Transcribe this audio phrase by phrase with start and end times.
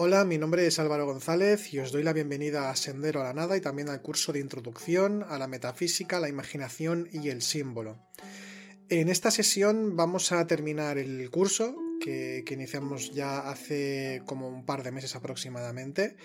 [0.00, 3.32] Hola, mi nombre es Álvaro González y os doy la bienvenida a Sendero a la
[3.32, 7.98] Nada y también al curso de Introducción a la Metafísica, la Imaginación y el Símbolo.
[8.88, 11.74] En esta sesión vamos a terminar el curso
[12.44, 16.16] que, iniciamos ya hace como un par de meses aproximadamente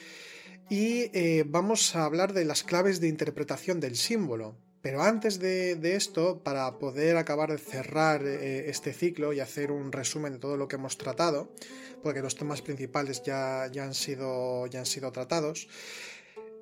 [0.69, 4.55] y eh, vamos a hablar de las claves de interpretación del símbolo.
[4.81, 9.93] Pero antes de, esto, para poder acabar de cerrar eh, este ciclo y hacer un
[9.93, 11.53] resumen de todo lo que hemos tratado,
[12.01, 15.69] porque los temas principales ya, ya, han, sido, ya han sido tratados,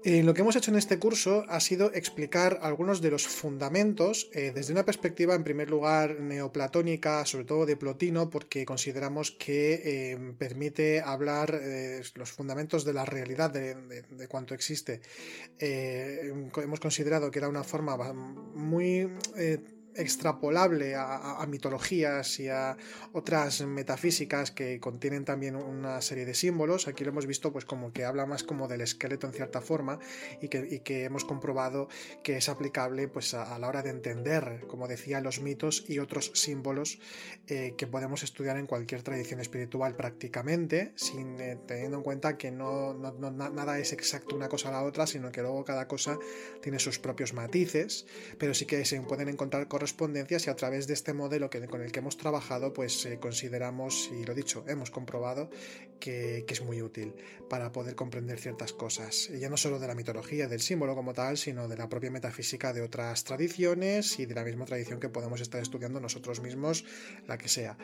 [0.03, 4.29] eh, lo que hemos hecho en este curso ha sido explicar algunos de los fundamentos
[4.33, 9.81] eh, desde una perspectiva, en primer lugar, neoplatónica, sobre todo de Plotino, porque consideramos que
[9.83, 11.61] eh, permite hablar
[12.15, 15.01] los fundamentos de la realidad de, de cuanto existe.
[15.59, 19.07] hemos considerado que era una forma muy
[19.95, 22.77] extrapolable a, mitologías y a
[23.13, 26.87] otras metafísicas que contienen también una serie de símbolos.
[26.87, 29.99] Aquí lo hemos visto pues como que habla más como del esqueleto en cierta forma
[30.41, 31.87] y que, que hemos comprobado
[32.23, 36.31] que es aplicable pues a, la hora de entender, como decía, los mitos y otros
[36.33, 36.99] símbolos
[37.47, 42.51] eh, que podemos estudiar en cualquier tradición espiritual prácticamente, sin eh, teniendo en cuenta que
[42.51, 46.17] no, nada es exacto una cosa a la otra, sino que luego cada cosa
[46.61, 48.05] tiene sus propios matices,
[48.37, 51.81] pero sí que se pueden encontrar correspondencias y a través de este modelo que, con
[51.81, 55.49] el que hemos trabajado, pues eh, consideramos, y lo dicho, hemos comprobado
[55.99, 57.15] que, es muy útil
[57.49, 61.37] para poder comprender ciertas cosas, ya no solo de la mitología, del símbolo como tal,
[61.37, 65.41] sino de la propia metafísica de otras tradiciones y de la misma tradición que podemos
[65.41, 66.83] estar estudiando nosotros mismos,
[67.25, 67.77] la que sea.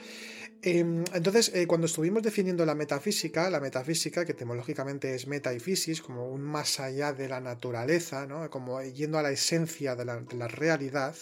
[0.61, 5.59] Em, entonces, eh, cuando estuvimos definiendo la metafísica, la metafísica, que etimológicamente es meta y
[5.59, 10.47] fisis, como un más allá de la naturaleza, como yendo a la esencia de la
[10.47, 11.15] realidad,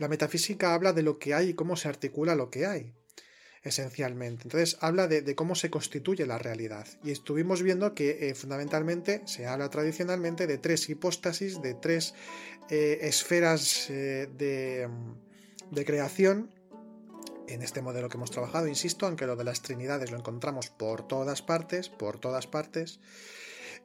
[0.00, 2.94] la metafísica habla de lo que hay y cómo se articula lo que hay,
[3.62, 4.44] esencialmente.
[4.44, 6.86] Entonces habla de, cómo se constituye la realidad.
[7.04, 12.14] Y estuvimos viendo que eh, fundamentalmente se habla tradicionalmente de tres hipóstasis, de tres
[12.70, 16.50] eh, esferas eh, de, creación
[17.46, 21.06] en este modelo que hemos trabajado, insisto, aunque lo de las trinidades lo encontramos por
[21.06, 23.00] todas partes, por todas partes.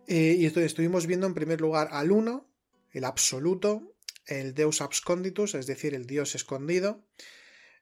[0.08, 2.47] y estuvimos viendo en primer lugar al uno,
[2.92, 3.95] el absoluto,
[4.28, 7.03] el Deus absconditus, es decir, el Dios escondido,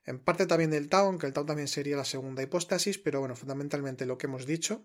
[0.06, 3.36] en parte también del Tao, aunque el Tao también sería la segunda hipóstasis, pero bueno,
[3.36, 4.84] fundamentalmente lo que hemos dicho,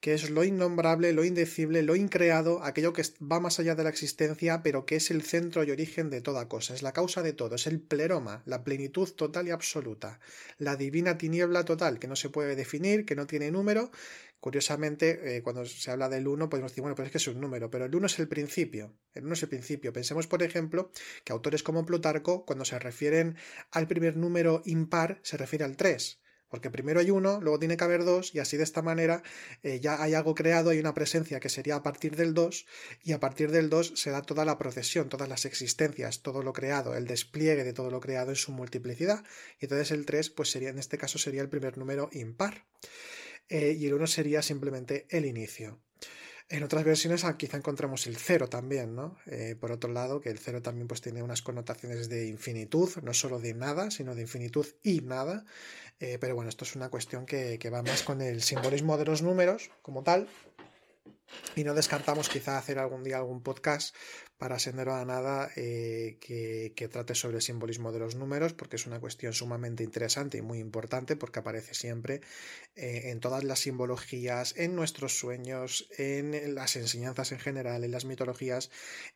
[0.00, 3.90] que es lo innombrable, lo indecible, lo increado, aquello que va más allá de la
[3.90, 7.32] existencia, pero que es el centro y origen de toda cosa, es la causa de
[7.32, 10.18] todo, es el pleroma, la plenitud total y absoluta,
[10.58, 13.92] la divina tiniebla total, que no se puede definir, que no tiene número,
[14.40, 17.40] Curiosamente, eh, cuando se habla del 1, podemos decir, bueno, pues es que es un
[17.40, 18.96] número, pero el 1 es el principio.
[19.14, 19.92] El 1 es el principio.
[19.92, 20.90] Pensemos, por ejemplo,
[21.24, 23.36] que autores como Plutarco, cuando se refieren
[23.70, 26.20] al primer número impar, se refiere al 3.
[26.48, 29.22] Porque primero hay uno, luego tiene que haber dos, y así de esta manera
[29.64, 32.66] eh, ya hay algo creado, hay una presencia que sería a partir del 2,
[33.02, 36.52] y a partir del 2 se da toda la procesión, todas las existencias, todo lo
[36.52, 39.24] creado, el despliegue de todo lo creado en su multiplicidad.
[39.58, 42.64] Y entonces el 3, pues sería, en este caso, sería el primer número impar.
[43.48, 45.80] Eh, y el 1 sería simplemente el inicio.
[46.48, 49.16] En otras versiones ah, quizá encontramos el 0 también, ¿no?
[49.26, 53.12] Eh, por otro lado, que el 0 también pues, tiene unas connotaciones de infinitud, no
[53.14, 55.44] solo de nada, sino de infinitud y nada.
[55.98, 59.06] Eh, pero bueno, esto es una cuestión que, que va más con el simbolismo de
[59.06, 60.28] los números como tal.
[61.54, 63.94] Y no descartamos quizá hacer algún día algún podcast
[64.38, 68.86] para Sendero a Nada eh, que, trate sobre el simbolismo de los números, porque es
[68.86, 72.20] una cuestión sumamente interesante y muy importante, porque aparece siempre
[72.74, 78.04] eh, en todas las simbologías, en nuestros sueños, en las enseñanzas en general, en las
[78.04, 78.70] mitologías,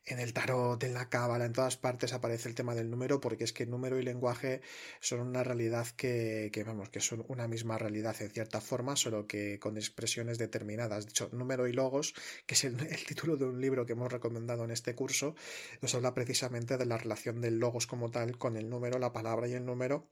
[0.05, 3.43] en el tarot, en la cábala, en todas partes aparece el tema del número, porque
[3.43, 4.61] es que número y lenguaje
[4.99, 9.27] son una realidad que, que vamos, que son una misma realidad en cierta forma, solo
[9.27, 11.05] que con expresiones determinadas.
[11.05, 11.73] De hecho, número y
[12.45, 15.35] que es el título de un libro que hemos recomendado en este curso,
[15.81, 19.47] nos habla precisamente de la relación del logos como tal con el número, la palabra
[19.47, 20.09] y el número,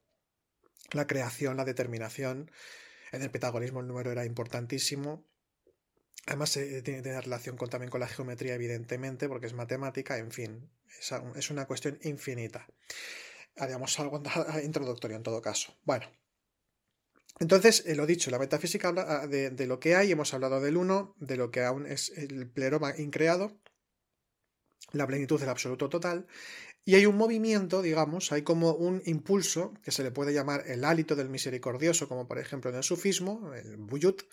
[0.91, 2.51] la creación, la determinación.
[3.11, 5.25] En el pitagorismo el número era importantísimo.
[6.27, 10.69] Además, tiene, relación con, también con la geometría, evidentemente, porque es matemática, en fin,
[11.35, 12.67] es, una cuestión infinita.
[13.57, 14.21] Haríamos algo
[14.63, 15.75] introductorio en todo caso.
[15.83, 16.07] Bueno,
[17.37, 20.77] entonces, eh, lo dicho, la metafísica habla ah, de, lo que hay, hemos hablado del
[20.77, 23.57] uno, de lo que aún es el pleroma increado,
[24.91, 26.27] la plenitud del absoluto total,
[26.83, 30.83] y hay un movimiento, digamos, hay como un impulso que se le puede llamar el
[30.83, 34.23] hálito del misericordioso, como por ejemplo en el sufismo, el buyut,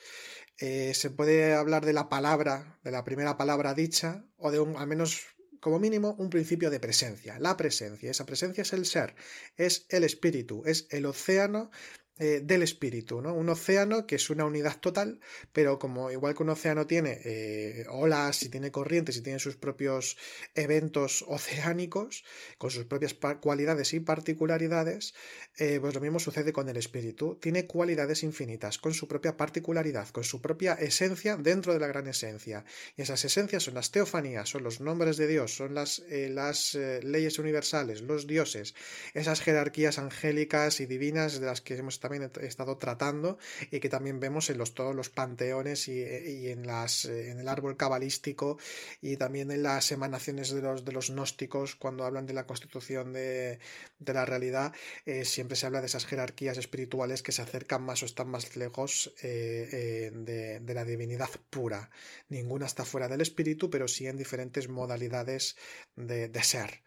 [0.59, 4.77] eh, se puede hablar de la palabra, de la primera palabra dicha, o de un,
[4.77, 5.27] al menos
[5.61, 8.11] como mínimo un principio de presencia, la presencia.
[8.11, 9.15] Esa presencia es el ser,
[9.57, 11.71] es el espíritu, es el océano
[12.19, 13.35] eh, del espíritu, ¿no?
[13.35, 15.21] Un océano que es una unidad total,
[15.53, 19.57] pero como igual que un océano tiene eh, olas y tiene corrientes y tiene sus
[19.57, 20.17] propios
[20.55, 22.25] eventos oceánicos,
[22.57, 25.13] con sus propias cualidades y particularidades,
[25.59, 27.35] eh, pues lo mismo sucede con el espíritu.
[27.39, 32.07] Tiene cualidades infinitas, con su propia particularidad, con su propia esencia dentro de la gran
[32.07, 32.65] esencia.
[32.97, 37.39] Y esas esencias son las teofanías, son los nombres de Dios, son las, las leyes
[37.39, 38.75] universales, los dioses,
[39.13, 43.39] esas jerarquías angélicas y divinas de las que hemos también he estado tratando
[43.71, 46.03] y que también vemos en los, todos los panteones y,
[46.49, 48.59] en, las, en el árbol cabalístico
[49.01, 53.13] y también en las emanaciones de los, de los gnósticos cuando hablan de la constitución
[53.13, 53.59] de,
[53.99, 54.73] de la realidad,
[55.05, 58.57] eh, siempre se habla de esas jerarquías espirituales que se acercan más o están más
[58.57, 61.91] lejos eh, eh, de, de la divinidad pura.
[62.29, 65.57] Ninguna está fuera del espíritu, pero sí en diferentes modalidades
[65.97, 66.83] de, de ser.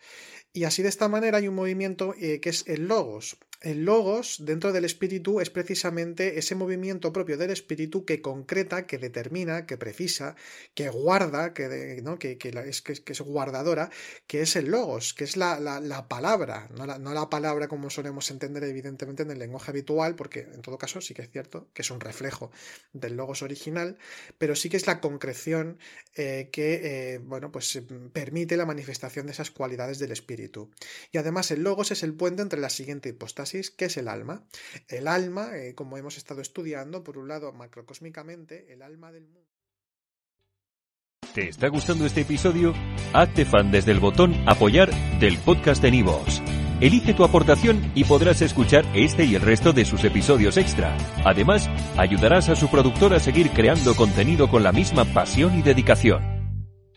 [0.53, 3.37] Y así de esta manera hay un movimiento que es el logos.
[3.61, 8.97] El logos dentro del espíritu es precisamente ese movimiento propio del espíritu que concreta, que
[8.97, 10.37] determina, que precisa,
[10.73, 12.17] que guarda, que, ¿no?
[12.17, 13.89] que, que, es, que, es guardadora,
[14.27, 18.63] que es el logos, que es la, la, palabra, no la, palabra como solemos entender
[18.63, 21.91] evidentemente en el lenguaje habitual, porque en todo caso sí que es cierto que es
[21.91, 22.51] un reflejo
[22.93, 23.97] del logos original,
[24.37, 25.79] pero sí que es la concreción
[26.15, 27.81] eh, que eh, bueno, pues,
[28.13, 30.71] permite la manifestación de esas cualidades del espíritu.
[31.11, 34.43] Y además el logos es el puente entre la siguiente hipóstasis ¿qué es el alma?
[34.87, 39.49] El alma, eh, como hemos estado estudiando, por un lado macrocósmicamente, el alma del mundo.
[41.33, 42.73] ¿Te está gustando este episodio?
[43.13, 46.41] Hazte fan desde el botón apoyar del podcast de Nivos.
[46.81, 50.95] Elige tu aportación y podrás escuchar este y el resto de sus episodios extra.
[51.25, 56.38] Además, ayudarás a su productor a seguir creando contenido con la misma pasión y dedicación.